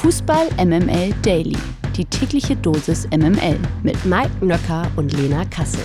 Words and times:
Fußball 0.00 0.48
MML 0.56 1.12
Daily. 1.20 1.58
Die 1.94 2.06
tägliche 2.06 2.56
Dosis 2.56 3.06
MML 3.08 3.60
mit 3.82 4.02
Mike 4.06 4.42
Nöcker 4.42 4.90
und 4.96 5.12
Lena 5.12 5.44
Kassel. 5.44 5.84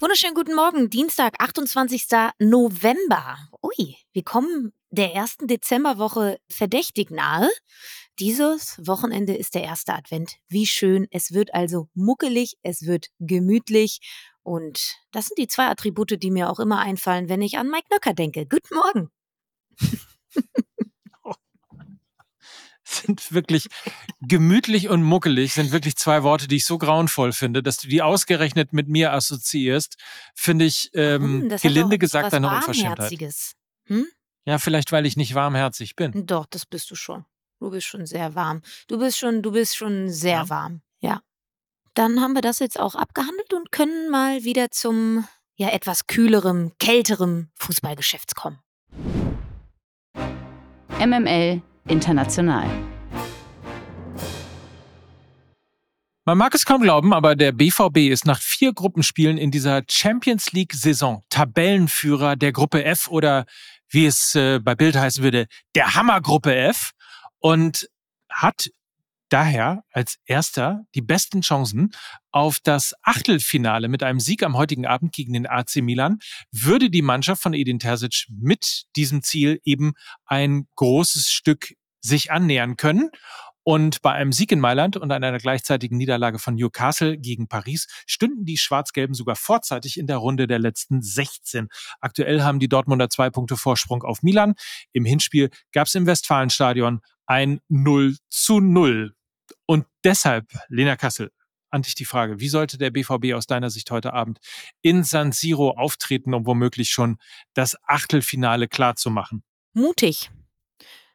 Wunderschönen 0.00 0.34
guten 0.34 0.56
Morgen, 0.56 0.90
Dienstag, 0.90 1.34
28. 1.38 2.06
November. 2.40 3.38
Ui, 3.62 3.94
wir 4.12 4.24
kommen 4.24 4.72
der 4.90 5.14
ersten 5.14 5.46
Dezemberwoche 5.46 6.38
verdächtig 6.50 7.12
nahe. 7.12 7.48
Dieses 8.18 8.80
Wochenende 8.84 9.36
ist 9.36 9.54
der 9.54 9.62
erste 9.62 9.94
Advent. 9.94 10.38
Wie 10.48 10.66
schön. 10.66 11.06
Es 11.12 11.30
wird 11.30 11.54
also 11.54 11.86
muckelig, 11.94 12.56
es 12.64 12.84
wird 12.84 13.10
gemütlich. 13.20 14.00
Und 14.42 14.96
das 15.12 15.26
sind 15.26 15.38
die 15.38 15.46
zwei 15.46 15.68
Attribute, 15.68 16.20
die 16.20 16.32
mir 16.32 16.50
auch 16.50 16.58
immer 16.58 16.80
einfallen, 16.80 17.28
wenn 17.28 17.42
ich 17.42 17.58
an 17.58 17.70
Mike 17.70 17.86
Nöcker 17.92 18.12
denke. 18.12 18.44
Guten 18.44 18.74
Morgen. 18.74 19.13
sind 22.84 23.32
wirklich 23.32 23.68
gemütlich 24.20 24.88
und 24.88 25.02
muckelig, 25.02 25.54
sind 25.54 25.72
wirklich 25.72 25.96
zwei 25.96 26.22
Worte, 26.22 26.48
die 26.48 26.56
ich 26.56 26.66
so 26.66 26.78
grauenvoll 26.78 27.32
finde, 27.32 27.62
dass 27.62 27.78
du 27.78 27.88
die 27.88 28.02
ausgerechnet 28.02 28.72
mit 28.72 28.88
mir 28.88 29.12
assoziierst, 29.12 29.96
finde 30.34 30.64
ich 30.64 30.90
ähm, 30.94 31.50
hm, 31.50 31.58
gelinde 31.60 31.98
gesagt 31.98 32.34
eine 32.34 32.48
Unverschämtheit. 32.48 33.12
Hm? 33.86 34.06
Ja, 34.46 34.58
vielleicht, 34.58 34.92
weil 34.92 35.06
ich 35.06 35.16
nicht 35.16 35.34
warmherzig 35.34 35.96
bin. 35.96 36.26
Doch, 36.26 36.46
das 36.46 36.66
bist 36.66 36.90
du 36.90 36.94
schon. 36.94 37.24
Du 37.60 37.70
bist 37.70 37.86
schon 37.86 38.04
sehr 38.04 38.34
warm. 38.34 38.62
Du 38.88 38.98
bist 38.98 39.18
schon, 39.18 39.42
du 39.42 39.52
bist 39.52 39.76
schon 39.76 40.10
sehr 40.10 40.38
ja. 40.38 40.48
warm. 40.50 40.82
Ja. 41.00 41.22
Dann 41.94 42.20
haben 42.20 42.34
wir 42.34 42.42
das 42.42 42.58
jetzt 42.58 42.78
auch 42.78 42.94
abgehandelt 42.94 43.54
und 43.54 43.72
können 43.72 44.10
mal 44.10 44.44
wieder 44.44 44.70
zum 44.70 45.26
ja 45.56 45.68
etwas 45.68 46.06
kühlerem, 46.06 46.72
kälterem 46.78 47.50
Fußballgeschäft 47.54 48.34
kommen. 48.34 48.58
MML 51.00 51.60
International. 51.88 52.68
Man 56.24 56.38
mag 56.38 56.54
es 56.54 56.64
kaum 56.64 56.82
glauben, 56.82 57.12
aber 57.12 57.34
der 57.34 57.52
BVB 57.52 58.10
ist 58.10 58.24
nach 58.24 58.40
vier 58.40 58.72
Gruppenspielen 58.72 59.36
in 59.36 59.50
dieser 59.50 59.82
Champions 59.90 60.52
League-Saison 60.52 61.22
Tabellenführer 61.30 62.36
der 62.36 62.52
Gruppe 62.52 62.84
F 62.84 63.08
oder 63.08 63.44
wie 63.88 64.06
es 64.06 64.34
äh, 64.36 64.60
bei 64.60 64.74
Bild 64.74 64.96
heißen 64.96 65.22
würde, 65.22 65.46
der 65.74 65.96
Hammergruppe 65.96 66.54
F 66.54 66.92
und 67.40 67.88
hat 68.30 68.70
daher 69.34 69.82
als 69.90 70.20
erster 70.26 70.84
die 70.94 71.02
besten 71.02 71.40
Chancen 71.40 71.90
auf 72.30 72.60
das 72.60 72.94
Achtelfinale 73.02 73.88
mit 73.88 74.04
einem 74.04 74.20
Sieg 74.20 74.44
am 74.44 74.56
heutigen 74.56 74.86
Abend 74.86 75.12
gegen 75.12 75.32
den 75.32 75.48
AC 75.48 75.82
Milan. 75.82 76.20
Würde 76.52 76.88
die 76.88 77.02
Mannschaft 77.02 77.42
von 77.42 77.52
Edin 77.52 77.80
Terzic 77.80 78.26
mit 78.28 78.84
diesem 78.94 79.24
Ziel 79.24 79.60
eben 79.64 79.94
ein 80.24 80.68
großes 80.76 81.30
Stück 81.30 81.74
sich 82.00 82.30
annähern 82.30 82.76
können. 82.76 83.10
Und 83.64 84.02
bei 84.02 84.12
einem 84.12 84.30
Sieg 84.30 84.52
in 84.52 84.60
Mailand 84.60 84.96
und 84.96 85.10
einer 85.10 85.36
gleichzeitigen 85.38 85.96
Niederlage 85.96 86.38
von 86.38 86.54
Newcastle 86.54 87.18
gegen 87.18 87.48
Paris 87.48 87.88
stünden 88.06 88.44
die 88.44 88.58
Schwarz-Gelben 88.58 89.14
sogar 89.14 89.34
vorzeitig 89.34 89.98
in 89.98 90.06
der 90.06 90.18
Runde 90.18 90.46
der 90.46 90.60
letzten 90.60 91.02
16. 91.02 91.66
Aktuell 92.00 92.42
haben 92.42 92.60
die 92.60 92.68
Dortmunder 92.68 93.10
zwei 93.10 93.30
Punkte 93.30 93.56
Vorsprung 93.56 94.04
auf 94.04 94.22
Milan. 94.22 94.54
Im 94.92 95.04
Hinspiel 95.04 95.50
gab 95.72 95.88
es 95.88 95.96
im 95.96 96.06
Westfalenstadion 96.06 97.00
ein 97.26 97.58
0 97.68 98.16
zu 98.28 98.60
0. 98.60 99.12
Und 99.66 99.86
deshalb, 100.04 100.46
Lena 100.68 100.96
Kassel, 100.96 101.30
an 101.70 101.82
dich 101.82 101.94
die 101.94 102.04
Frage, 102.04 102.38
wie 102.38 102.48
sollte 102.48 102.78
der 102.78 102.90
BVB 102.90 103.34
aus 103.34 103.46
deiner 103.46 103.68
Sicht 103.68 103.90
heute 103.90 104.12
Abend 104.12 104.38
in 104.80 105.02
San 105.02 105.32
Siro 105.32 105.70
auftreten, 105.70 106.32
um 106.32 106.46
womöglich 106.46 106.90
schon 106.90 107.18
das 107.52 107.76
Achtelfinale 107.82 108.68
klarzumachen? 108.68 109.42
Mutig. 109.72 110.30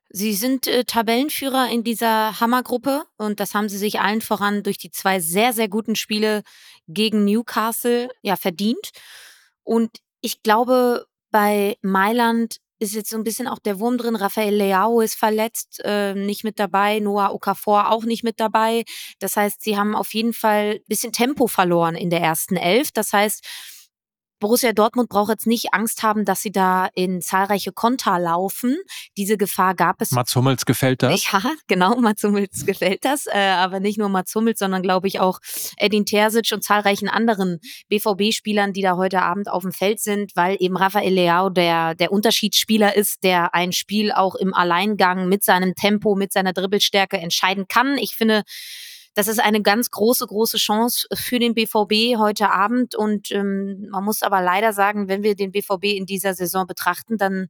Sie 0.09 0.33
sind 0.33 0.67
äh, 0.67 0.83
Tabellenführer 0.83 1.69
in 1.69 1.83
dieser 1.83 2.39
Hammergruppe 2.39 3.03
und 3.17 3.39
das 3.39 3.53
haben 3.53 3.69
sie 3.69 3.77
sich 3.77 4.01
allen 4.01 4.21
voran 4.21 4.63
durch 4.63 4.77
die 4.77 4.91
zwei 4.91 5.19
sehr, 5.19 5.53
sehr 5.53 5.69
guten 5.69 5.95
Spiele 5.95 6.41
gegen 6.87 7.25
Newcastle 7.25 8.09
ja 8.21 8.35
verdient. 8.35 8.89
Und 9.63 9.99
ich 10.21 10.41
glaube, 10.41 11.05
bei 11.31 11.77
Mailand 11.81 12.57
ist 12.79 12.93
jetzt 12.93 13.09
so 13.09 13.17
ein 13.17 13.23
bisschen 13.23 13.47
auch 13.47 13.59
der 13.59 13.79
Wurm 13.79 13.97
drin. 13.97 14.15
Rafael 14.15 14.55
Leao 14.55 15.01
ist 15.01 15.15
verletzt, 15.15 15.81
äh, 15.83 16.13
nicht 16.15 16.43
mit 16.43 16.59
dabei. 16.59 16.99
Noah 16.99 17.33
Okafor 17.33 17.91
auch 17.91 18.05
nicht 18.05 18.23
mit 18.23 18.39
dabei. 18.39 18.83
Das 19.19 19.35
heißt, 19.35 19.61
sie 19.61 19.77
haben 19.77 19.95
auf 19.95 20.13
jeden 20.13 20.33
Fall 20.33 20.79
bisschen 20.87 21.11
Tempo 21.11 21.47
verloren 21.47 21.95
in 21.95 22.09
der 22.09 22.21
ersten 22.21 22.55
Elf. 22.55 22.91
Das 22.91 23.13
heißt, 23.13 23.45
Borussia 24.39 24.71
Dortmund 24.73 25.09
braucht 25.09 25.29
jetzt 25.29 25.47
nicht 25.47 25.73
Angst 25.73 26.03
haben, 26.03 26.25
dass 26.25 26.41
sie 26.41 26.51
da 26.51 26.87
in 26.95 27.21
zahlreiche 27.21 27.71
Konter 27.71 28.19
laufen. 28.19 28.77
Diese 29.17 29.37
Gefahr 29.37 29.75
gab 29.75 30.01
es. 30.01 30.11
Mats 30.11 30.35
Hummels 30.35 30.65
gefällt 30.65 31.03
das? 31.03 31.31
Ja, 31.31 31.41
genau, 31.67 31.95
Mats 31.99 32.23
Hummels 32.23 32.65
gefällt 32.65 33.03
das. 33.05 33.27
Äh, 33.27 33.37
aber 33.37 33.79
nicht 33.79 33.97
nur 33.97 34.09
Mats 34.09 34.33
Hummels, 34.35 34.59
sondern 34.59 34.81
glaube 34.81 35.07
ich 35.07 35.19
auch 35.19 35.39
Edin 35.77 36.05
Terzic 36.05 36.51
und 36.53 36.63
zahlreichen 36.63 37.09
anderen 37.09 37.59
BVB-Spielern, 37.89 38.73
die 38.73 38.81
da 38.81 38.95
heute 38.95 39.21
Abend 39.21 39.49
auf 39.49 39.63
dem 39.63 39.71
Feld 39.71 39.99
sind, 39.99 40.35
weil 40.35 40.57
eben 40.59 40.77
Rafael 40.77 41.13
Leao 41.13 41.49
der, 41.49 41.95
der 41.95 42.11
Unterschiedsspieler 42.11 42.95
ist, 42.95 43.23
der 43.23 43.53
ein 43.53 43.73
Spiel 43.73 44.11
auch 44.11 44.35
im 44.35 44.53
Alleingang 44.53 45.27
mit 45.27 45.43
seinem 45.43 45.75
Tempo, 45.75 46.15
mit 46.15 46.31
seiner 46.31 46.53
Dribbelstärke 46.53 47.17
entscheiden 47.17 47.67
kann. 47.67 47.97
Ich 47.97 48.15
finde, 48.15 48.43
das 49.15 49.27
ist 49.27 49.39
eine 49.39 49.61
ganz 49.61 49.89
große, 49.89 50.27
große 50.27 50.57
Chance 50.57 51.07
für 51.13 51.39
den 51.39 51.53
BVB 51.53 52.17
heute 52.17 52.51
Abend. 52.51 52.95
Und 52.95 53.31
ähm, 53.31 53.87
man 53.89 54.03
muss 54.03 54.23
aber 54.23 54.41
leider 54.41 54.73
sagen, 54.73 55.07
wenn 55.07 55.23
wir 55.23 55.35
den 55.35 55.51
BVB 55.51 55.85
in 55.85 56.05
dieser 56.05 56.33
Saison 56.33 56.67
betrachten, 56.67 57.17
dann 57.17 57.47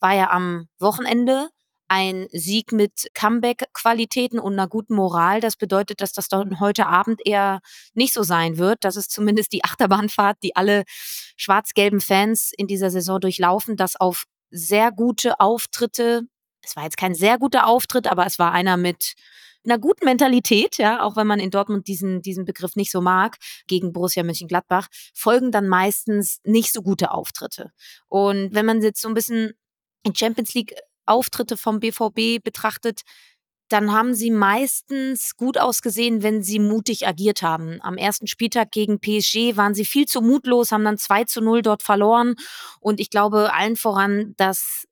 war 0.00 0.14
ja 0.14 0.30
am 0.30 0.68
Wochenende 0.78 1.48
ein 1.88 2.26
Sieg 2.32 2.72
mit 2.72 3.08
Comeback-Qualitäten 3.14 4.38
und 4.38 4.54
einer 4.54 4.68
guten 4.68 4.94
Moral. 4.94 5.40
Das 5.40 5.56
bedeutet, 5.56 6.00
dass 6.00 6.12
das 6.12 6.28
dann 6.28 6.58
heute 6.60 6.86
Abend 6.86 7.20
eher 7.24 7.60
nicht 7.92 8.14
so 8.14 8.22
sein 8.22 8.58
wird. 8.58 8.84
Das 8.84 8.96
ist 8.96 9.10
zumindest 9.10 9.52
die 9.52 9.64
Achterbahnfahrt, 9.64 10.38
die 10.42 10.56
alle 10.56 10.84
schwarz-gelben 11.36 12.00
Fans 12.00 12.52
in 12.56 12.66
dieser 12.66 12.90
Saison 12.90 13.20
durchlaufen, 13.20 13.76
dass 13.76 13.96
auf 13.96 14.24
sehr 14.50 14.92
gute 14.92 15.40
Auftritte, 15.40 16.22
es 16.62 16.76
war 16.76 16.84
jetzt 16.84 16.96
kein 16.96 17.14
sehr 17.14 17.38
guter 17.38 17.66
Auftritt, 17.66 18.06
aber 18.06 18.24
es 18.26 18.38
war 18.38 18.52
einer 18.52 18.76
mit 18.76 19.14
einer 19.64 19.78
guten 19.78 20.04
Mentalität, 20.04 20.78
ja, 20.78 21.02
auch 21.02 21.16
wenn 21.16 21.26
man 21.26 21.40
in 21.40 21.50
Dortmund 21.50 21.88
diesen, 21.88 22.22
diesen 22.22 22.44
Begriff 22.44 22.76
nicht 22.76 22.90
so 22.90 23.00
mag, 23.00 23.36
gegen 23.66 23.92
Borussia 23.92 24.22
Mönchengladbach, 24.22 24.88
folgen 25.14 25.50
dann 25.50 25.68
meistens 25.68 26.40
nicht 26.44 26.72
so 26.72 26.82
gute 26.82 27.10
Auftritte. 27.10 27.72
Und 28.08 28.54
wenn 28.54 28.66
man 28.66 28.82
jetzt 28.82 29.00
so 29.00 29.08
ein 29.08 29.14
bisschen 29.14 29.54
in 30.04 30.14
Champions 30.14 30.54
League 30.54 30.74
Auftritte 31.06 31.56
vom 31.56 31.80
BVB 31.80 32.42
betrachtet, 32.42 33.02
dann 33.68 33.92
haben 33.92 34.14
sie 34.14 34.30
meistens 34.30 35.36
gut 35.36 35.58
ausgesehen, 35.58 36.22
wenn 36.22 36.42
sie 36.42 36.58
mutig 36.58 37.06
agiert 37.06 37.42
haben. 37.42 37.80
Am 37.80 37.96
ersten 37.96 38.26
Spieltag 38.26 38.70
gegen 38.70 39.00
PSG 39.00 39.56
waren 39.56 39.74
sie 39.74 39.86
viel 39.86 40.06
zu 40.06 40.20
mutlos, 40.20 40.70
haben 40.70 40.84
dann 40.84 40.98
2 40.98 41.24
zu 41.24 41.40
0 41.40 41.62
dort 41.62 41.82
verloren. 41.82 42.34
Und 42.80 43.00
ich 43.00 43.10
glaube 43.10 43.52
allen 43.54 43.76
voran, 43.76 44.34
dass 44.36 44.86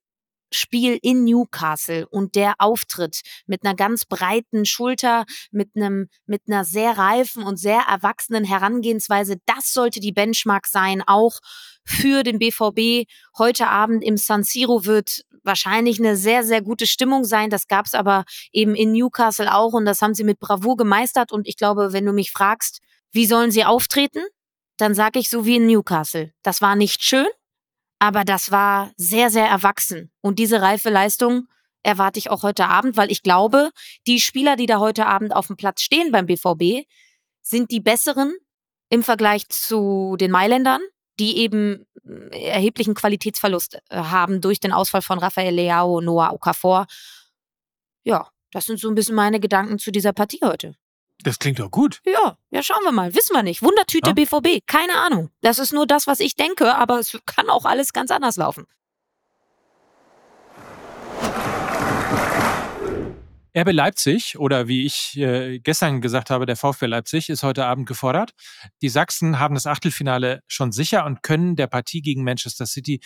Spiel 0.53 0.97
in 1.01 1.23
Newcastle 1.23 2.07
und 2.09 2.35
der 2.35 2.55
Auftritt 2.59 3.21
mit 3.45 3.63
einer 3.63 3.75
ganz 3.75 4.05
breiten 4.05 4.65
Schulter, 4.65 5.25
mit 5.51 5.69
einem, 5.75 6.07
mit 6.25 6.43
einer 6.47 6.65
sehr 6.65 6.97
reifen 6.97 7.43
und 7.43 7.57
sehr 7.57 7.81
erwachsenen 7.89 8.43
Herangehensweise, 8.43 9.37
das 9.45 9.73
sollte 9.73 9.99
die 9.99 10.11
Benchmark 10.11 10.67
sein, 10.67 11.03
auch 11.05 11.39
für 11.85 12.23
den 12.23 12.39
BVB. 12.39 13.09
Heute 13.37 13.67
Abend 13.67 14.03
im 14.03 14.17
San 14.17 14.43
Siro 14.43 14.85
wird 14.85 15.23
wahrscheinlich 15.43 15.99
eine 15.99 16.15
sehr, 16.15 16.43
sehr 16.43 16.61
gute 16.61 16.87
Stimmung 16.87 17.25
sein. 17.25 17.49
Das 17.49 17.67
gab 17.67 17.85
es 17.85 17.93
aber 17.93 18.23
eben 18.51 18.75
in 18.75 18.93
Newcastle 18.93 19.53
auch 19.53 19.73
und 19.73 19.85
das 19.85 20.01
haben 20.01 20.13
sie 20.13 20.23
mit 20.23 20.39
Bravour 20.39 20.77
gemeistert. 20.77 21.31
Und 21.31 21.47
ich 21.47 21.57
glaube, 21.57 21.93
wenn 21.93 22.05
du 22.05 22.13
mich 22.13 22.31
fragst, 22.31 22.79
wie 23.11 23.25
sollen 23.25 23.51
sie 23.51 23.65
auftreten, 23.65 24.21
dann 24.77 24.95
sage 24.95 25.19
ich 25.19 25.29
so 25.29 25.45
wie 25.45 25.57
in 25.57 25.67
Newcastle. 25.67 26.33
Das 26.41 26.61
war 26.61 26.75
nicht 26.75 27.03
schön, 27.03 27.27
aber 28.03 28.25
das 28.25 28.51
war 28.51 28.91
sehr, 28.97 29.29
sehr 29.29 29.47
erwachsen. 29.47 30.11
Und 30.19 30.37
diese 30.37 30.61
reife 30.61 30.89
Leistung 30.89 31.47
erwarte 31.83 32.19
ich 32.19 32.29
auch 32.29 32.43
heute 32.43 32.65
Abend, 32.65 32.97
weil 32.97 33.09
ich 33.09 33.23
glaube, 33.23 33.69
die 34.07 34.19
Spieler, 34.19 34.57
die 34.57 34.65
da 34.65 34.79
heute 34.79 35.05
Abend 35.05 35.33
auf 35.33 35.47
dem 35.47 35.55
Platz 35.55 35.81
stehen 35.81 36.11
beim 36.11 36.25
BVB, 36.25 36.85
sind 37.41 37.71
die 37.71 37.79
besseren 37.79 38.35
im 38.89 39.03
Vergleich 39.03 39.47
zu 39.47 40.17
den 40.19 40.31
Mailändern, 40.31 40.81
die 41.17 41.37
eben 41.37 41.85
äh, 42.03 42.47
erheblichen 42.49 42.93
Qualitätsverlust 42.93 43.75
äh, 43.89 43.95
haben 43.95 44.41
durch 44.41 44.59
den 44.59 44.73
Ausfall 44.73 45.01
von 45.01 45.19
Rafael 45.19 45.55
Leao, 45.55 46.01
Noah 46.01 46.33
Okafor. 46.33 46.87
Ja, 48.03 48.27
das 48.51 48.65
sind 48.65 48.81
so 48.81 48.89
ein 48.89 48.95
bisschen 48.95 49.15
meine 49.15 49.39
Gedanken 49.39 49.79
zu 49.79 49.93
dieser 49.93 50.11
Partie 50.11 50.41
heute. 50.43 50.75
Das 51.23 51.39
klingt 51.39 51.59
doch 51.59 51.71
gut. 51.71 52.01
Ja, 52.05 52.37
ja, 52.51 52.61
schauen 52.61 52.83
wir 52.83 52.91
mal. 52.91 53.15
Wissen 53.15 53.33
wir 53.33 53.43
nicht. 53.43 53.61
Wundertüte 53.61 54.09
ja? 54.09 54.13
BVB. 54.13 54.67
Keine 54.67 54.97
Ahnung. 54.97 55.29
Das 55.41 55.57
ist 55.57 55.71
nur 55.71 55.87
das, 55.87 56.05
was 56.05 56.19
ich 56.19 56.35
denke, 56.35 56.75
aber 56.75 56.99
es 56.99 57.17
kann 57.25 57.49
auch 57.49 57.63
alles 57.63 57.93
ganz 57.93 58.11
anders 58.11 58.35
laufen. 58.35 58.67
RB 63.55 63.71
Leipzig 63.71 64.39
oder 64.39 64.67
wie 64.67 64.83
ich 64.83 65.15
äh, 65.15 65.59
gestern 65.59 66.01
gesagt 66.01 66.31
habe, 66.31 66.47
der 66.47 66.55
VfB 66.55 66.87
Leipzig 66.87 67.29
ist 67.29 67.43
heute 67.43 67.65
Abend 67.65 67.87
gefordert. 67.87 68.31
Die 68.81 68.89
Sachsen 68.89 69.37
haben 69.37 69.53
das 69.53 69.67
Achtelfinale 69.67 70.41
schon 70.47 70.71
sicher 70.71 71.05
und 71.05 71.21
können 71.21 71.55
der 71.55 71.67
Partie 71.67 72.01
gegen 72.01 72.23
Manchester 72.23 72.65
City 72.65 72.99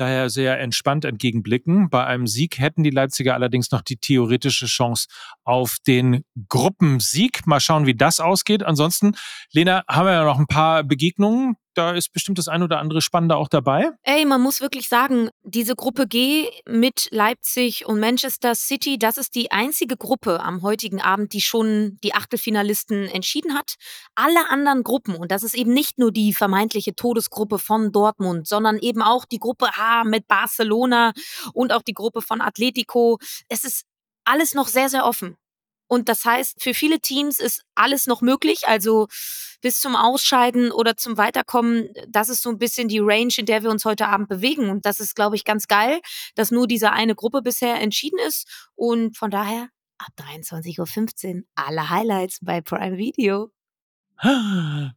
daher 0.00 0.30
sehr 0.30 0.58
entspannt 0.58 1.04
entgegenblicken. 1.04 1.90
Bei 1.90 2.06
einem 2.06 2.26
Sieg 2.26 2.58
hätten 2.58 2.82
die 2.82 2.90
Leipziger 2.90 3.34
allerdings 3.34 3.70
noch 3.70 3.82
die 3.82 3.96
theoretische 3.96 4.66
Chance 4.66 5.08
auf 5.44 5.76
den 5.86 6.24
Gruppensieg. 6.48 7.46
Mal 7.46 7.60
schauen, 7.60 7.86
wie 7.86 7.94
das 7.94 8.20
ausgeht. 8.20 8.62
Ansonsten, 8.62 9.12
Lena, 9.52 9.84
haben 9.88 10.06
wir 10.06 10.12
ja 10.12 10.24
noch 10.24 10.38
ein 10.38 10.46
paar 10.46 10.84
Begegnungen 10.84 11.56
da 11.74 11.92
ist 11.92 12.12
bestimmt 12.12 12.38
das 12.38 12.48
ein 12.48 12.62
oder 12.62 12.78
andere 12.78 13.00
Spannende 13.00 13.36
auch 13.36 13.48
dabei. 13.48 13.90
Ey, 14.02 14.24
man 14.24 14.40
muss 14.40 14.60
wirklich 14.60 14.88
sagen, 14.88 15.30
diese 15.42 15.76
Gruppe 15.76 16.06
G 16.06 16.48
mit 16.66 17.08
Leipzig 17.10 17.86
und 17.86 18.00
Manchester 18.00 18.54
City, 18.54 18.98
das 18.98 19.16
ist 19.16 19.34
die 19.34 19.50
einzige 19.50 19.96
Gruppe 19.96 20.40
am 20.40 20.62
heutigen 20.62 21.00
Abend, 21.00 21.32
die 21.32 21.40
schon 21.40 21.98
die 22.02 22.14
Achtelfinalisten 22.14 23.06
entschieden 23.06 23.54
hat. 23.54 23.74
Alle 24.14 24.50
anderen 24.50 24.82
Gruppen, 24.82 25.14
und 25.14 25.30
das 25.30 25.42
ist 25.42 25.54
eben 25.54 25.72
nicht 25.72 25.98
nur 25.98 26.12
die 26.12 26.34
vermeintliche 26.34 26.94
Todesgruppe 26.94 27.58
von 27.58 27.92
Dortmund, 27.92 28.48
sondern 28.48 28.78
eben 28.78 29.02
auch 29.02 29.24
die 29.24 29.38
Gruppe 29.38 29.66
Mit 30.04 30.28
Barcelona 30.28 31.12
und 31.52 31.72
auch 31.72 31.82
die 31.82 31.94
Gruppe 31.94 32.22
von 32.22 32.40
Atletico. 32.40 33.18
Es 33.48 33.64
ist 33.64 33.84
alles 34.24 34.54
noch 34.54 34.68
sehr, 34.68 34.88
sehr 34.88 35.04
offen. 35.04 35.36
Und 35.88 36.08
das 36.08 36.24
heißt, 36.24 36.62
für 36.62 36.72
viele 36.72 37.00
Teams 37.00 37.40
ist 37.40 37.64
alles 37.74 38.06
noch 38.06 38.20
möglich. 38.20 38.68
Also 38.68 39.08
bis 39.60 39.80
zum 39.80 39.96
Ausscheiden 39.96 40.70
oder 40.70 40.96
zum 40.96 41.16
Weiterkommen, 41.16 41.88
das 42.08 42.28
ist 42.28 42.42
so 42.42 42.50
ein 42.50 42.58
bisschen 42.58 42.86
die 42.86 43.00
Range, 43.00 43.32
in 43.36 43.46
der 43.46 43.64
wir 43.64 43.70
uns 43.70 43.84
heute 43.84 44.06
Abend 44.06 44.28
bewegen. 44.28 44.70
Und 44.70 44.86
das 44.86 45.00
ist, 45.00 45.16
glaube 45.16 45.34
ich, 45.34 45.44
ganz 45.44 45.66
geil, 45.66 46.00
dass 46.36 46.52
nur 46.52 46.68
diese 46.68 46.92
eine 46.92 47.16
Gruppe 47.16 47.42
bisher 47.42 47.80
entschieden 47.80 48.20
ist. 48.20 48.46
Und 48.76 49.16
von 49.16 49.32
daher 49.32 49.68
ab 49.98 50.12
23.15 50.16 51.36
Uhr 51.36 51.42
alle 51.56 51.90
Highlights 51.90 52.38
bei 52.40 52.60
Prime 52.60 52.96
Video. 52.96 53.50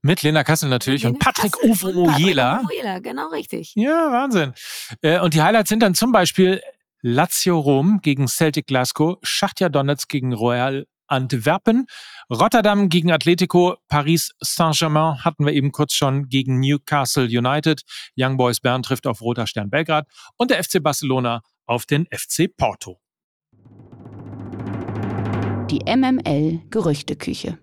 Mit 0.01 0.21
Lena 0.23 0.43
Kassel 0.43 0.69
natürlich 0.69 1.05
und 1.05 1.19
Patrick 1.19 1.63
Uwe 1.63 1.93
Mojela. 1.93 2.61
Genau 3.01 3.29
richtig. 3.29 3.73
Ja, 3.75 4.11
Wahnsinn. 4.11 4.53
Äh, 5.01 5.19
und 5.19 5.33
die 5.33 5.41
Highlights 5.41 5.69
sind 5.69 5.81
dann 5.81 5.95
zum 5.95 6.11
Beispiel 6.11 6.61
Lazio 7.01 7.59
Rom 7.59 7.99
gegen 8.01 8.27
Celtic 8.27 8.67
Glasgow, 8.67 9.17
Schachtja 9.23 9.69
Donetsk 9.69 10.09
gegen 10.09 10.33
Royal 10.33 10.85
Antwerpen, 11.07 11.85
Rotterdam 12.29 12.89
gegen 12.89 13.11
Atletico, 13.11 13.75
Paris 13.87 14.31
Saint-Germain 14.39 15.23
hatten 15.23 15.45
wir 15.45 15.53
eben 15.53 15.71
kurz 15.71 15.93
schon 15.93 16.27
gegen 16.29 16.59
Newcastle 16.59 17.25
United, 17.25 17.83
Young 18.17 18.37
Boys 18.37 18.59
Bern 18.61 18.83
trifft 18.83 19.05
auf 19.05 19.21
Roter 19.21 19.47
Stern 19.47 19.69
Belgrad 19.69 20.07
und 20.37 20.49
der 20.49 20.63
FC 20.63 20.81
Barcelona 20.81 21.41
auf 21.65 21.85
den 21.85 22.07
FC 22.07 22.47
Porto. 22.55 22.99
Die 25.69 25.81
MML 25.85 26.61
Gerüchteküche. 26.69 27.59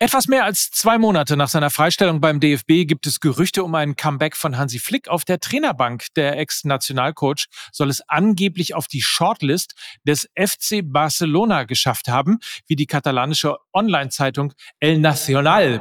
Etwas 0.00 0.28
mehr 0.28 0.44
als 0.44 0.70
zwei 0.70 0.96
Monate 0.96 1.36
nach 1.36 1.48
seiner 1.48 1.70
Freistellung 1.70 2.20
beim 2.20 2.38
DFB 2.38 2.86
gibt 2.86 3.08
es 3.08 3.18
Gerüchte 3.18 3.64
um 3.64 3.74
einen 3.74 3.96
Comeback 3.96 4.36
von 4.36 4.56
Hansi 4.56 4.78
Flick 4.78 5.08
auf 5.08 5.24
der 5.24 5.40
Trainerbank. 5.40 6.06
Der 6.14 6.38
Ex-Nationalcoach 6.38 7.46
soll 7.72 7.90
es 7.90 8.00
angeblich 8.08 8.74
auf 8.76 8.86
die 8.86 9.02
Shortlist 9.02 9.74
des 10.04 10.30
FC 10.36 10.82
Barcelona 10.84 11.64
geschafft 11.64 12.06
haben, 12.06 12.38
wie 12.68 12.76
die 12.76 12.86
katalanische 12.86 13.56
Online-Zeitung 13.72 14.52
El 14.78 15.00
Nacional 15.00 15.80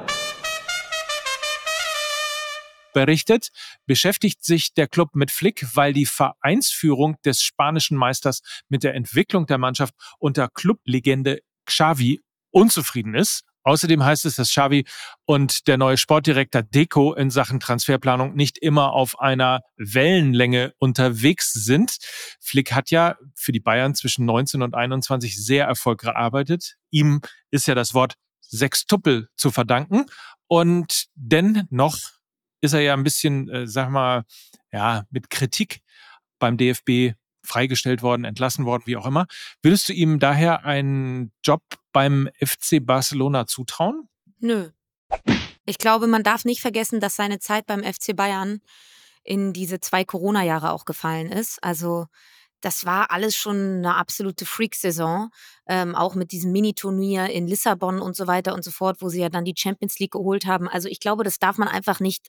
berichtet, 2.93 3.49
beschäftigt 3.85 4.43
sich 4.43 4.73
der 4.73 4.87
Club 4.87 5.13
mit 5.13 5.29
Flick, 5.29 5.63
weil 5.75 5.93
die 5.93 6.07
Vereinsführung 6.07 7.17
des 7.23 7.43
spanischen 7.43 7.95
Meisters 7.95 8.41
mit 8.67 8.81
der 8.81 8.95
Entwicklung 8.95 9.45
der 9.45 9.59
Mannschaft 9.59 9.93
unter 10.17 10.47
Clublegende 10.47 11.41
Xavi 11.67 12.19
unzufrieden 12.49 13.13
ist. 13.13 13.46
Außerdem 13.67 14.01
heißt 14.01 14.25
es, 14.25 14.35
dass 14.35 14.51
Xavi 14.51 14.85
und 15.25 15.67
der 15.67 15.77
neue 15.77 15.97
Sportdirektor 15.97 16.63
Deco 16.63 17.13
in 17.13 17.29
Sachen 17.29 17.59
Transferplanung 17.59 18.33
nicht 18.33 18.57
immer 18.57 18.93
auf 18.93 19.19
einer 19.19 19.61
Wellenlänge 19.75 20.73
unterwegs 20.77 21.51
sind. 21.51 21.97
Flick 22.39 22.71
hat 22.71 22.91
ja 22.91 23.17
für 23.35 23.51
die 23.51 23.59
Bayern 23.59 23.93
zwischen 23.93 24.23
19 24.23 24.61
und 24.61 24.73
21 24.73 25.35
sehr 25.35 25.65
erfolgreich 25.65 26.13
gearbeitet. 26.13 26.77
Ihm 26.91 27.19
ist 27.51 27.67
ja 27.67 27.75
das 27.75 27.93
Wort 27.93 28.13
Sextuppel 28.39 29.27
zu 29.35 29.51
verdanken. 29.51 30.05
Und 30.47 31.07
dennoch 31.15 31.97
ist 32.61 32.73
er 32.73 32.79
ja 32.79 32.93
ein 32.93 33.03
bisschen, 33.03 33.49
äh, 33.49 33.67
sag 33.67 33.89
mal, 33.89 34.23
ja, 34.71 35.03
mit 35.09 35.29
Kritik 35.29 35.81
beim 36.39 36.55
DFB 36.55 37.15
freigestellt 37.43 38.01
worden, 38.01 38.23
entlassen 38.23 38.63
worden, 38.63 38.83
wie 38.85 38.95
auch 38.95 39.05
immer. 39.05 39.25
Würdest 39.61 39.89
du 39.89 39.93
ihm 39.93 40.19
daher 40.19 40.63
einen 40.63 41.33
Job 41.43 41.63
beim 41.97 42.29
FC 42.39 42.77
Barcelona 42.79 43.47
zutrauen? 43.47 44.07
Nö. 44.37 44.69
Ich 45.65 45.79
glaube, 45.79 46.05
man 46.05 46.21
darf 46.21 46.45
nicht 46.45 46.61
vergessen, 46.61 46.99
dass 46.99 47.15
seine 47.15 47.39
Zeit 47.39 47.65
beim 47.65 47.83
FC 47.83 48.15
Bayern 48.15 48.61
in 49.23 49.51
diese 49.51 49.79
zwei 49.79 50.05
Corona-Jahre 50.05 50.73
auch 50.73 50.85
gefallen 50.85 51.31
ist. 51.31 51.57
Also 51.63 52.05
das 52.61 52.85
war 52.85 53.09
alles 53.09 53.35
schon 53.35 53.77
eine 53.77 53.95
absolute 53.95 54.45
Freak-Saison 54.45 55.31
ähm, 55.67 55.95
auch 55.95 56.15
mit 56.15 56.31
diesem 56.31 56.51
Mini-Turnier 56.51 57.29
in 57.29 57.47
Lissabon 57.47 57.99
und 57.99 58.15
so 58.15 58.27
weiter 58.27 58.53
und 58.53 58.63
so 58.63 58.71
fort, 58.71 58.97
wo 59.01 59.09
sie 59.09 59.21
ja 59.21 59.29
dann 59.29 59.45
die 59.45 59.53
Champions 59.55 59.99
League 59.99 60.11
geholt 60.11 60.45
haben. 60.45 60.67
Also 60.67 60.87
ich 60.87 60.99
glaube, 60.99 61.23
das 61.23 61.39
darf 61.39 61.57
man 61.57 61.67
einfach 61.67 61.99
nicht 61.99 62.27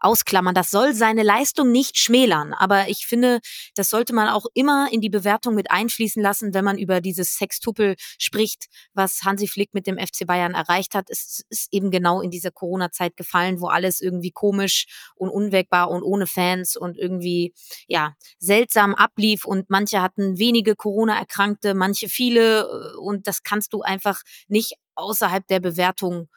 ausklammern. 0.00 0.54
Das 0.54 0.70
soll 0.70 0.94
seine 0.94 1.22
Leistung 1.22 1.70
nicht 1.70 1.98
schmälern. 1.98 2.52
Aber 2.54 2.88
ich 2.88 3.06
finde, 3.06 3.40
das 3.74 3.90
sollte 3.90 4.14
man 4.14 4.28
auch 4.28 4.46
immer 4.54 4.88
in 4.90 5.00
die 5.00 5.10
Bewertung 5.10 5.54
mit 5.54 5.70
einfließen 5.70 6.22
lassen, 6.22 6.54
wenn 6.54 6.64
man 6.64 6.78
über 6.78 7.00
dieses 7.00 7.36
Sextuppel 7.36 7.94
spricht, 8.18 8.66
was 8.94 9.22
Hansi 9.24 9.46
Flick 9.46 9.72
mit 9.72 9.86
dem 9.86 9.98
FC 9.98 10.26
Bayern 10.26 10.54
erreicht 10.54 10.94
hat. 10.94 11.10
Es 11.10 11.42
ist 11.48 11.68
eben 11.72 11.90
genau 11.90 12.20
in 12.20 12.30
dieser 12.30 12.50
Corona-Zeit 12.50 13.16
gefallen, 13.16 13.60
wo 13.60 13.68
alles 13.68 14.00
irgendwie 14.00 14.30
komisch 14.32 14.86
und 15.14 15.30
unwegbar 15.30 15.90
und 15.90 16.02
ohne 16.02 16.26
Fans 16.26 16.76
und 16.76 16.96
irgendwie, 16.98 17.54
ja, 17.86 18.14
seltsam 18.38 18.94
ablief 18.94 19.44
und 19.44 19.70
manche 19.70 20.02
hatten 20.02 20.38
wenige 20.38 20.74
Corona-Erkrankte, 20.74 21.74
manche 21.74 22.08
viele 22.08 22.79
und 22.98 23.26
das 23.26 23.42
kannst 23.42 23.72
du 23.72 23.82
einfach 23.82 24.22
nicht 24.48 24.74
außerhalb 24.94 25.46
der 25.46 25.60
Bewertung 25.60 26.28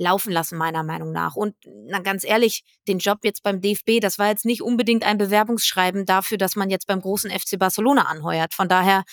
laufen 0.00 0.32
lassen, 0.32 0.56
meiner 0.56 0.82
Meinung 0.82 1.12
nach. 1.12 1.36
Und 1.36 1.54
na, 1.66 1.98
ganz 1.98 2.24
ehrlich, 2.24 2.64
den 2.88 2.98
Job 2.98 3.18
jetzt 3.22 3.42
beim 3.42 3.60
DFB, 3.60 4.00
das 4.00 4.18
war 4.18 4.28
jetzt 4.28 4.46
nicht 4.46 4.62
unbedingt 4.62 5.04
ein 5.04 5.18
Bewerbungsschreiben 5.18 6.06
dafür, 6.06 6.38
dass 6.38 6.56
man 6.56 6.70
jetzt 6.70 6.86
beim 6.86 7.02
großen 7.02 7.30
FC 7.30 7.58
Barcelona 7.58 8.02
anheuert. 8.02 8.54
Von 8.54 8.68
daher, 8.68 9.04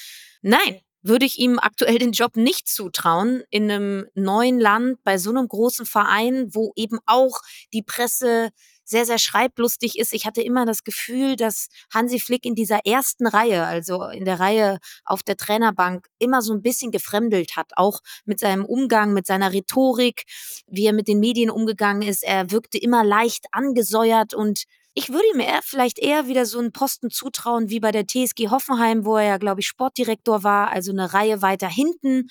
nein, 0.41 0.79
würde 1.01 1.25
ich 1.25 1.39
ihm 1.39 1.59
aktuell 1.59 1.99
den 1.99 2.13
Job 2.13 2.37
nicht 2.37 2.67
zutrauen 2.67 3.43
in 3.49 3.69
einem 3.69 4.07
neuen 4.15 4.59
Land 4.59 5.03
bei 5.03 5.17
so 5.17 5.29
einem 5.29 5.47
großen 5.47 5.85
Verein, 5.85 6.47
wo 6.53 6.71
eben 6.75 6.99
auch 7.05 7.41
die 7.73 7.83
Presse 7.83 8.49
sehr, 8.87 9.05
sehr 9.05 9.19
schreiblustig 9.19 9.99
ist. 9.99 10.13
Ich 10.13 10.25
hatte 10.25 10.41
immer 10.41 10.65
das 10.65 10.83
Gefühl, 10.83 11.35
dass 11.35 11.67
Hansi 11.93 12.19
Flick 12.19 12.45
in 12.45 12.55
dieser 12.55 12.85
ersten 12.85 13.27
Reihe, 13.27 13.65
also 13.65 14.05
in 14.05 14.25
der 14.25 14.39
Reihe 14.39 14.79
auf 15.03 15.23
der 15.23 15.35
Trainerbank, 15.35 16.07
immer 16.19 16.41
so 16.41 16.53
ein 16.53 16.61
bisschen 16.61 16.91
gefremdelt 16.91 17.57
hat, 17.57 17.71
auch 17.75 17.99
mit 18.25 18.39
seinem 18.39 18.65
Umgang, 18.65 19.13
mit 19.13 19.27
seiner 19.27 19.51
Rhetorik, 19.51 20.23
wie 20.67 20.85
er 20.85 20.93
mit 20.93 21.07
den 21.07 21.19
Medien 21.19 21.49
umgegangen 21.49 22.01
ist. 22.01 22.23
Er 22.23 22.49
wirkte 22.51 22.77
immer 22.77 23.03
leicht 23.03 23.45
angesäuert 23.51 24.33
und 24.33 24.63
ich 24.93 25.09
würde 25.09 25.25
ihm 25.33 25.41
eher, 25.41 25.59
vielleicht 25.61 25.99
eher 25.99 26.27
wieder 26.27 26.45
so 26.47 26.57
einen 26.57 26.71
Posten 26.71 27.11
zutrauen 27.11 27.69
wie 27.69 27.79
bei 27.79 27.91
der 27.91 28.07
TSG 28.07 28.49
Hoffenheim, 28.49 29.05
wo 29.05 29.17
er 29.17 29.25
ja, 29.25 29.37
glaube 29.37 29.61
ich, 29.61 29.67
Sportdirektor 29.67 30.43
war, 30.43 30.71
also 30.71 30.91
eine 30.91 31.13
Reihe 31.13 31.43
weiter 31.43 31.69
hinten 31.69 32.29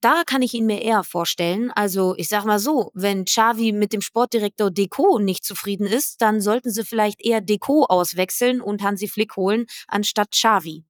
da 0.00 0.22
kann 0.24 0.42
ich 0.42 0.54
ihn 0.54 0.66
mir 0.66 0.82
eher 0.82 1.04
vorstellen. 1.04 1.70
Also 1.70 2.14
ich 2.16 2.28
sag 2.28 2.44
mal 2.44 2.58
so, 2.58 2.90
wenn 2.94 3.24
Xavi 3.24 3.72
mit 3.72 3.92
dem 3.92 4.00
Sportdirektor 4.00 4.70
Deco 4.70 5.18
nicht 5.18 5.44
zufrieden 5.44 5.86
ist, 5.86 6.22
dann 6.22 6.40
sollten 6.40 6.70
sie 6.70 6.84
vielleicht 6.84 7.24
eher 7.24 7.40
Deco 7.40 7.84
auswechseln 7.84 8.60
und 8.60 8.82
Hansi 8.82 9.08
Flick 9.08 9.36
holen, 9.36 9.66
anstatt 9.88 10.32
Xavi. 10.32 10.84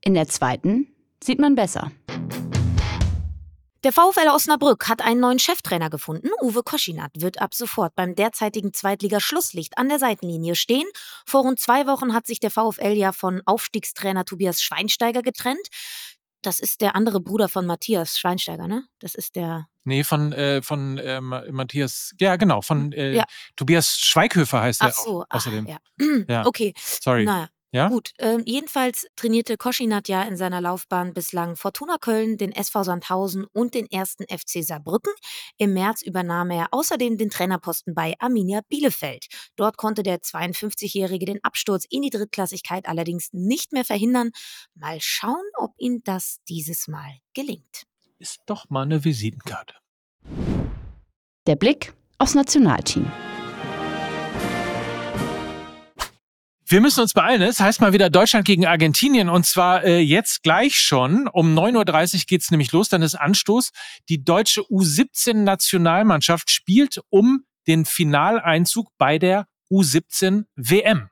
In 0.00 0.14
der 0.14 0.28
zweiten 0.28 0.94
sieht 1.22 1.38
man 1.38 1.54
besser. 1.54 1.90
Der 3.84 3.92
VfL 3.92 4.28
Osnabrück 4.28 4.88
hat 4.88 5.02
einen 5.02 5.20
neuen 5.20 5.38
Cheftrainer 5.38 5.88
gefunden. 5.88 6.30
Uwe 6.42 6.64
Koschinat 6.64 7.12
wird 7.14 7.40
ab 7.40 7.54
sofort 7.54 7.94
beim 7.94 8.16
derzeitigen 8.16 8.72
Zweitliga-Schlusslicht 8.72 9.78
an 9.78 9.88
der 9.88 10.00
Seitenlinie 10.00 10.56
stehen. 10.56 10.86
Vor 11.24 11.42
rund 11.42 11.60
zwei 11.60 11.86
Wochen 11.86 12.12
hat 12.12 12.26
sich 12.26 12.40
der 12.40 12.50
VfL 12.50 12.94
ja 12.94 13.12
von 13.12 13.40
Aufstiegstrainer 13.46 14.24
Tobias 14.24 14.62
Schweinsteiger 14.62 15.22
getrennt. 15.22 15.68
Das 16.42 16.60
ist 16.60 16.80
der 16.80 16.94
andere 16.94 17.20
Bruder 17.20 17.48
von 17.48 17.66
Matthias 17.66 18.18
Schweinsteiger, 18.18 18.68
ne? 18.68 18.84
Das 19.00 19.14
ist 19.14 19.36
der. 19.36 19.66
Nee, 19.84 20.04
von, 20.04 20.32
äh, 20.32 20.62
von 20.62 20.98
äh, 20.98 21.20
Matthias, 21.20 22.14
ja 22.20 22.36
genau, 22.36 22.60
von 22.60 22.92
äh, 22.92 23.14
ja. 23.14 23.24
Tobias 23.56 23.98
Schweighöfer 23.98 24.60
heißt 24.60 24.82
er 24.82 24.92
so, 24.92 25.22
auch, 25.22 25.26
außerdem. 25.30 25.66
Ah, 25.66 25.78
ja. 26.00 26.24
ja. 26.28 26.46
Okay. 26.46 26.74
Sorry. 26.76 27.24
Naja. 27.24 27.48
Ja? 27.70 27.88
Gut, 27.88 28.12
ähm, 28.18 28.42
jedenfalls 28.46 29.06
trainierte 29.14 29.58
Koschinat 29.58 30.08
ja 30.08 30.22
in 30.22 30.36
seiner 30.36 30.60
Laufbahn 30.60 31.12
bislang 31.12 31.54
Fortuna 31.54 31.98
Köln, 31.98 32.38
den 32.38 32.52
SV 32.52 32.82
Sandhausen 32.82 33.44
und 33.52 33.74
den 33.74 33.90
ersten 33.90 34.24
FC 34.24 34.64
Saarbrücken. 34.64 35.12
Im 35.58 35.74
März 35.74 36.00
übernahm 36.02 36.50
er 36.50 36.68
außerdem 36.70 37.18
den 37.18 37.28
Trainerposten 37.28 37.94
bei 37.94 38.14
Arminia 38.20 38.62
Bielefeld. 38.68 39.26
Dort 39.56 39.76
konnte 39.76 40.02
der 40.02 40.20
52-Jährige 40.20 41.26
den 41.26 41.44
Absturz 41.44 41.84
in 41.90 42.00
die 42.00 42.10
Drittklassigkeit 42.10 42.86
allerdings 42.86 43.28
nicht 43.32 43.72
mehr 43.72 43.84
verhindern. 43.84 44.30
Mal 44.74 44.98
schauen, 45.00 45.44
ob 45.58 45.74
ihm 45.76 46.00
das 46.04 46.38
dieses 46.48 46.88
Mal 46.88 47.18
gelingt. 47.34 47.84
Ist 48.18 48.40
doch 48.46 48.70
mal 48.70 48.82
eine 48.82 49.04
Visitenkarte. 49.04 49.74
Der 51.46 51.56
Blick 51.56 51.92
aufs 52.16 52.34
Nationalteam. 52.34 53.10
Wir 56.70 56.82
müssen 56.82 57.00
uns 57.00 57.14
beeilen. 57.14 57.40
Es 57.40 57.60
heißt 57.60 57.80
mal 57.80 57.94
wieder 57.94 58.10
Deutschland 58.10 58.44
gegen 58.46 58.66
Argentinien 58.66 59.30
und 59.30 59.46
zwar 59.46 59.84
äh, 59.84 60.00
jetzt 60.00 60.42
gleich 60.42 60.78
schon. 60.78 61.26
Um 61.26 61.58
9.30 61.58 62.14
Uhr 62.14 62.20
geht's 62.26 62.50
nämlich 62.50 62.72
los, 62.72 62.90
dann 62.90 63.00
ist 63.00 63.14
Anstoß. 63.14 63.70
Die 64.10 64.22
deutsche 64.22 64.60
U17-Nationalmannschaft 64.60 66.50
spielt 66.50 67.00
um 67.08 67.44
den 67.66 67.86
Finaleinzug 67.86 68.90
bei 68.98 69.18
der 69.18 69.46
U17 69.70 70.44
WM. 70.56 71.08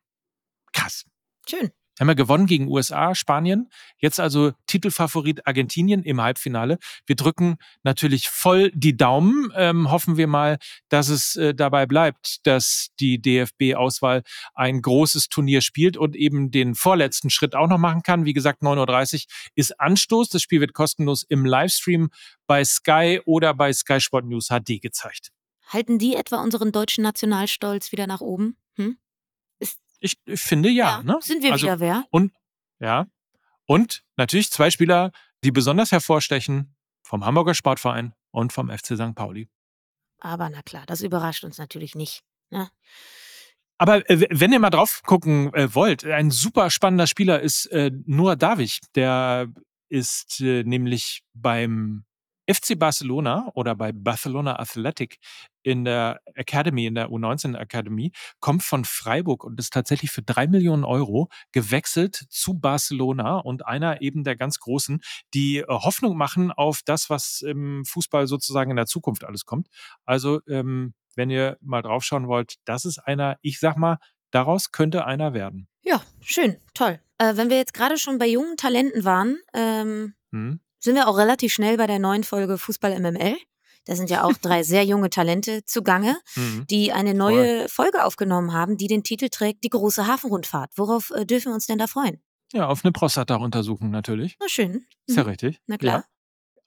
Krass. 0.74 1.06
Schön. 1.48 1.70
Haben 1.98 2.08
wir 2.08 2.14
gewonnen 2.14 2.46
gegen 2.46 2.68
USA, 2.68 3.14
Spanien. 3.14 3.70
Jetzt 3.98 4.20
also 4.20 4.52
Titelfavorit 4.66 5.46
Argentinien 5.46 6.02
im 6.02 6.20
Halbfinale. 6.20 6.78
Wir 7.06 7.16
drücken 7.16 7.56
natürlich 7.82 8.28
voll 8.28 8.70
die 8.74 8.96
Daumen. 8.96 9.50
Ähm, 9.56 9.90
hoffen 9.90 10.16
wir 10.16 10.26
mal, 10.26 10.58
dass 10.88 11.08
es 11.08 11.36
äh, 11.36 11.54
dabei 11.54 11.86
bleibt, 11.86 12.46
dass 12.46 12.88
die 13.00 13.20
DFB-Auswahl 13.20 14.22
ein 14.54 14.82
großes 14.82 15.28
Turnier 15.28 15.62
spielt 15.62 15.96
und 15.96 16.16
eben 16.16 16.50
den 16.50 16.74
vorletzten 16.74 17.30
Schritt 17.30 17.54
auch 17.54 17.68
noch 17.68 17.78
machen 17.78 18.02
kann. 18.02 18.26
Wie 18.26 18.34
gesagt, 18.34 18.62
9.30 18.62 19.14
Uhr 19.14 19.20
ist 19.54 19.80
Anstoß. 19.80 20.28
Das 20.28 20.42
Spiel 20.42 20.60
wird 20.60 20.74
kostenlos 20.74 21.24
im 21.26 21.46
Livestream 21.46 22.10
bei 22.46 22.64
Sky 22.64 23.20
oder 23.24 23.54
bei 23.54 23.72
Sky 23.72 24.00
Sport 24.00 24.26
News 24.26 24.48
HD 24.48 24.80
gezeigt. 24.82 25.30
Halten 25.68 25.98
die 25.98 26.14
etwa 26.14 26.42
unseren 26.42 26.72
deutschen 26.72 27.02
Nationalstolz 27.02 27.90
wieder 27.90 28.06
nach 28.06 28.20
oben? 28.20 28.56
Hm? 28.76 28.98
Ich, 30.00 30.18
ich 30.24 30.40
finde 30.40 30.68
ja. 30.68 30.98
ja 30.98 31.02
ne? 31.02 31.18
Sind 31.20 31.42
wir 31.42 31.52
also, 31.52 31.66
wieder 31.66 31.80
wer? 31.80 32.04
Und 32.10 32.32
ja. 32.78 33.06
Und 33.66 34.04
natürlich 34.16 34.50
zwei 34.50 34.70
Spieler, 34.70 35.10
die 35.42 35.50
besonders 35.50 35.92
hervorstechen 35.92 36.76
vom 37.02 37.24
Hamburger 37.24 37.54
Sportverein 37.54 38.14
und 38.30 38.52
vom 38.52 38.70
FC 38.70 38.96
St. 38.96 39.14
Pauli. 39.14 39.48
Aber 40.20 40.48
na 40.50 40.62
klar, 40.62 40.84
das 40.86 41.02
überrascht 41.02 41.44
uns 41.44 41.58
natürlich 41.58 41.94
nicht. 41.94 42.22
Ne? 42.50 42.70
Aber 43.78 44.08
äh, 44.08 44.26
wenn 44.30 44.52
ihr 44.52 44.58
mal 44.58 44.70
drauf 44.70 45.02
gucken 45.04 45.52
äh, 45.54 45.74
wollt, 45.74 46.04
ein 46.04 46.30
super 46.30 46.70
spannender 46.70 47.06
Spieler 47.06 47.40
ist 47.40 47.66
äh, 47.66 47.90
Noah 48.06 48.36
Davich. 48.36 48.80
Der 48.94 49.48
ist 49.88 50.40
äh, 50.40 50.64
nämlich 50.64 51.22
beim 51.34 52.04
FC 52.48 52.78
Barcelona 52.78 53.50
oder 53.54 53.74
bei 53.74 53.92
Barcelona 53.92 54.58
Athletic 54.58 55.18
in 55.66 55.84
der 55.84 56.20
Academy, 56.34 56.86
in 56.86 56.94
der 56.94 57.08
U19 57.08 57.56
Academy, 57.58 58.12
kommt 58.38 58.62
von 58.62 58.84
Freiburg 58.84 59.42
und 59.42 59.58
ist 59.58 59.72
tatsächlich 59.72 60.12
für 60.12 60.22
drei 60.22 60.46
Millionen 60.46 60.84
Euro 60.84 61.28
gewechselt 61.50 62.24
zu 62.30 62.54
Barcelona 62.54 63.38
und 63.38 63.66
einer 63.66 64.00
eben 64.00 64.22
der 64.22 64.36
ganz 64.36 64.60
Großen, 64.60 65.00
die 65.34 65.58
äh, 65.58 65.64
Hoffnung 65.68 66.16
machen 66.16 66.52
auf 66.52 66.82
das, 66.84 67.10
was 67.10 67.42
im 67.42 67.84
Fußball 67.84 68.28
sozusagen 68.28 68.70
in 68.70 68.76
der 68.76 68.86
Zukunft 68.86 69.24
alles 69.24 69.44
kommt. 69.44 69.66
Also, 70.04 70.40
ähm, 70.46 70.94
wenn 71.16 71.30
ihr 71.30 71.56
mal 71.60 71.82
draufschauen 71.82 72.28
wollt, 72.28 72.54
das 72.64 72.84
ist 72.84 72.98
einer, 73.00 73.36
ich 73.42 73.58
sag 73.58 73.76
mal, 73.76 73.98
daraus 74.30 74.70
könnte 74.70 75.04
einer 75.04 75.34
werden. 75.34 75.66
Ja, 75.82 76.00
schön, 76.20 76.58
toll. 76.74 77.00
Äh, 77.18 77.36
wenn 77.36 77.50
wir 77.50 77.56
jetzt 77.56 77.74
gerade 77.74 77.98
schon 77.98 78.18
bei 78.18 78.28
jungen 78.28 78.56
Talenten 78.56 79.04
waren, 79.04 79.38
ähm, 79.52 80.14
hm 80.30 80.60
sind 80.86 80.94
wir 80.94 81.08
auch 81.08 81.18
relativ 81.18 81.52
schnell 81.52 81.76
bei 81.76 81.88
der 81.88 81.98
neuen 81.98 82.22
Folge 82.22 82.58
Fußball 82.58 83.00
MML. 83.00 83.36
Da 83.86 83.96
sind 83.96 84.10
ja 84.10 84.24
auch 84.24 84.34
drei 84.34 84.62
sehr 84.62 84.84
junge 84.84 85.10
Talente 85.10 85.64
zugange, 85.64 86.16
mhm. 86.34 86.66
die 86.68 86.92
eine 86.92 87.14
neue 87.14 87.60
Voll. 87.60 87.86
Folge 87.86 88.04
aufgenommen 88.04 88.52
haben, 88.52 88.76
die 88.76 88.88
den 88.88 89.02
Titel 89.02 89.28
trägt 89.28 89.64
Die 89.64 89.70
große 89.70 90.06
Hafenrundfahrt. 90.06 90.70
Worauf 90.76 91.10
äh, 91.12 91.24
dürfen 91.24 91.50
wir 91.50 91.54
uns 91.54 91.66
denn 91.66 91.78
da 91.78 91.86
freuen? 91.86 92.20
Ja, 92.52 92.68
auf 92.68 92.84
eine 92.84 92.92
Prostata-Untersuchung 92.92 93.90
natürlich. 93.90 94.36
Na 94.40 94.48
schön. 94.48 94.72
Mhm. 94.72 94.86
Ist 95.06 95.16
ja 95.16 95.22
mhm. 95.22 95.28
richtig. 95.30 95.60
Na 95.66 95.78
klar. 95.78 95.98
Ja. 95.98 96.04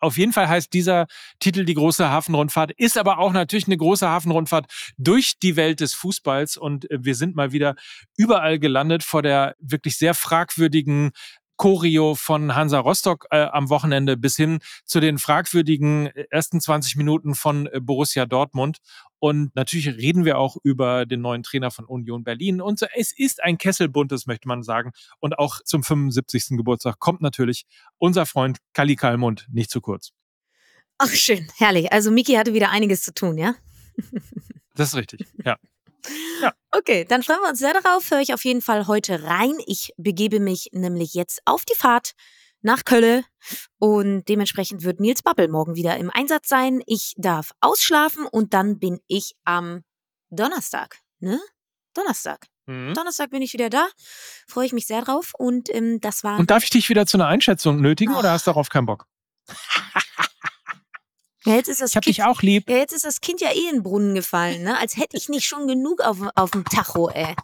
Auf 0.02 0.18
jeden 0.18 0.32
Fall 0.32 0.48
heißt 0.48 0.74
dieser 0.74 1.08
Titel 1.40 1.66
die 1.66 1.74
große 1.74 2.10
Hafenrundfahrt, 2.10 2.72
ist 2.78 2.98
aber 2.98 3.20
auch 3.20 3.34
natürlich 3.34 3.68
eine 3.68 3.76
große 3.76 4.08
Hafenrundfahrt 4.08 4.72
durch 4.98 5.40
die 5.40 5.58
Welt 5.58 5.82
des 5.82 5.94
Fußballs 5.94 6.56
und 6.56 6.90
äh, 6.90 7.00
wir 7.02 7.16
sind 7.16 7.36
mal 7.36 7.52
wieder 7.52 7.76
überall 8.16 8.60
gelandet 8.60 9.04
vor 9.04 9.22
der 9.22 9.56
wirklich 9.60 9.98
sehr 9.98 10.14
fragwürdigen 10.14 11.12
Choreo 11.60 12.16
von 12.16 12.56
Hansa 12.56 12.80
Rostock 12.80 13.28
äh, 13.32 13.42
am 13.42 13.70
Wochenende 13.70 14.16
bis 14.16 14.38
hin 14.38 14.60
zu 14.86 15.02
den 15.02 15.18
fragwürdigen 15.18 16.08
äh, 16.08 16.26
ersten 16.32 16.62
20 16.62 16.96
Minuten 16.96 17.36
von 17.36 17.68
äh, 17.68 17.82
Borussia 17.82 18.26
Dortmund. 18.26 18.78
Und 19.20 19.54
natürlich 19.56 19.88
reden 19.88 20.24
wir 20.24 20.38
auch 20.38 20.56
über 20.64 21.06
den 21.06 21.20
neuen 21.20 21.44
Trainer 21.44 21.70
von 21.70 21.84
Union 21.84 22.24
Berlin. 22.24 22.62
Und 22.62 22.82
es 22.96 23.12
ist 23.12 23.44
ein 23.44 23.58
Kesselbuntes, 23.58 24.26
möchte 24.26 24.48
man 24.48 24.64
sagen. 24.64 24.92
Und 25.20 25.38
auch 25.38 25.62
zum 25.66 25.84
75. 25.84 26.58
Geburtstag 26.58 26.98
kommt 27.00 27.20
natürlich 27.20 27.66
unser 27.98 28.26
Freund 28.26 28.60
Kali 28.74 28.96
Kalmund 28.96 29.46
nicht 29.52 29.70
zu 29.70 29.82
kurz. 29.82 30.12
Ach, 30.98 31.10
schön, 31.10 31.46
herrlich. 31.58 31.92
Also 31.92 32.10
Miki 32.10 32.34
hatte 32.36 32.54
wieder 32.54 32.72
einiges 32.72 33.04
zu 33.04 33.14
tun, 33.14 33.38
ja? 33.38 33.56
das 34.76 34.90
ist 34.90 34.96
richtig, 34.96 35.28
ja. 35.44 35.58
Ja. 36.42 36.54
Okay, 36.72 37.06
dann 37.06 37.24
freuen 37.24 37.40
wir 37.42 37.50
uns 37.50 37.60
sehr 37.60 37.74
darauf. 37.74 38.10
Höre 38.10 38.22
ich 38.22 38.34
auf 38.34 38.46
jeden 38.46 38.62
Fall 38.62 38.88
heute 38.88 39.24
rein. 39.24 39.54
Ich 39.66 39.94
begebe 39.98 40.40
mich 40.40 40.70
nämlich 40.72 41.14
jetzt 41.14 41.42
auf 41.46 41.66
die 41.66 41.76
Fahrt 41.76 42.14
nach 42.62 42.84
Köln 42.84 43.24
und 43.78 44.28
dementsprechend 44.28 44.84
wird 44.84 45.00
Nils 45.00 45.22
Babbel 45.22 45.48
morgen 45.48 45.76
wieder 45.76 45.98
im 45.98 46.10
Einsatz 46.10 46.50
sein. 46.50 46.82
Ich 46.86 47.14
darf 47.18 47.52
ausschlafen 47.62 48.26
und 48.26 48.54
dann 48.54 48.80
bin 48.80 49.00
ich 49.08 49.36
am 49.46 49.84
Donnerstag, 50.30 50.98
ne? 51.20 51.40
Donnerstag. 51.94 52.48
Mhm. 52.68 52.94
Donnerstag 52.94 53.32
bin 53.32 53.42
ich 53.42 53.54
wieder 53.54 53.70
da. 53.70 53.88
Freue 54.48 54.66
ich 54.66 54.74
mich 54.74 54.88
sehr 54.88 55.02
drauf 55.02 55.32
und 55.38 55.74
ähm, 55.74 56.00
das 56.02 56.24
war. 56.24 56.38
Und 56.38 56.52
darf 56.52 56.64
ich 56.64 56.70
dich 56.70 56.90
wieder 56.90 57.06
zu 57.06 57.18
einer 57.18 57.28
Einschätzung 57.28 57.82
nötigen 57.82 58.14
oh. 58.14 58.20
oder 58.20 58.32
hast 58.32 58.46
du 58.46 58.52
darauf 58.52 58.70
keinen 58.70 58.86
Bock? 58.86 59.06
Ja, 61.46 61.56
jetzt 61.56 61.70
ist 61.70 61.82
das 61.82 61.92
ich 61.92 61.96
hab 61.96 62.04
kind, 62.04 62.18
dich 62.18 62.24
auch 62.24 62.42
lieb. 62.42 62.70
Ja, 62.70 62.78
jetzt 62.78 62.94
ist 62.94 63.06
das 63.06 63.22
Kind 63.22 63.40
ja 63.42 63.50
eh 63.50 63.70
in 63.70 63.78
den 63.78 63.84
Brunnen 63.84 64.14
gefallen, 64.14 64.64
ne? 64.64 64.78
Als 64.78 64.98
hätte 64.98 65.16
ich 65.16 65.30
nicht 65.30 65.46
schon 65.46 65.68
genug 65.68 66.02
auf, 66.02 66.18
auf 66.36 66.52
dem 66.52 66.66
Tacho, 66.66 67.10
ey. 67.10 67.36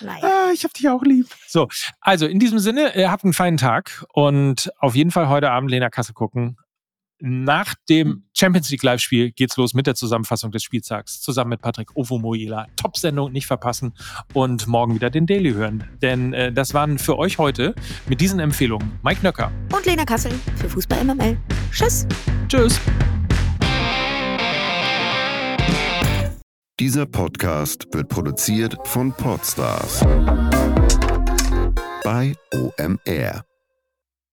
Naja. 0.00 0.22
Ah, 0.22 0.50
ich 0.52 0.64
hab 0.64 0.74
dich 0.74 0.88
auch 0.88 1.02
lieb. 1.02 1.26
So, 1.48 1.68
also 2.00 2.26
in 2.26 2.38
diesem 2.38 2.58
Sinne, 2.58 2.94
ihr 2.94 3.10
habt 3.10 3.24
einen 3.24 3.32
feinen 3.32 3.56
Tag 3.56 4.04
und 4.12 4.70
auf 4.78 4.94
jeden 4.94 5.10
Fall 5.10 5.28
heute 5.28 5.50
Abend 5.50 5.70
Lena 5.70 5.88
Kasse 5.88 6.12
gucken. 6.12 6.58
Nach 7.18 7.74
dem 7.88 8.24
Champions 8.34 8.70
League 8.70 8.82
Live-Spiel 8.82 9.32
geht's 9.32 9.56
los 9.56 9.72
mit 9.72 9.86
der 9.86 9.94
Zusammenfassung 9.94 10.50
des 10.50 10.62
Spieltags 10.62 11.22
zusammen 11.22 11.50
mit 11.50 11.62
Patrick 11.62 11.96
Ovomoyela. 11.96 12.66
Top-Sendung, 12.76 13.32
nicht 13.32 13.46
verpassen 13.46 13.94
und 14.34 14.66
morgen 14.66 14.94
wieder 14.94 15.08
den 15.08 15.26
Daily 15.26 15.52
hören. 15.52 15.88
Denn 16.02 16.34
äh, 16.34 16.52
das 16.52 16.74
waren 16.74 16.98
für 16.98 17.16
euch 17.16 17.38
heute 17.38 17.74
mit 18.06 18.20
diesen 18.20 18.38
Empfehlungen 18.38 18.98
Mike 19.02 19.22
Nöcker 19.22 19.50
und 19.74 19.86
Lena 19.86 20.04
Kassel 20.04 20.32
für 20.56 20.68
Fußball 20.68 21.04
MML. 21.04 21.38
Tschüss. 21.72 22.06
Tschüss. 22.48 22.78
Dieser 26.78 27.06
Podcast 27.06 27.86
wird 27.92 28.10
produziert 28.10 28.76
von 28.84 29.10
Podstars 29.14 30.00
bei 32.04 32.34
OMR. 32.52 33.55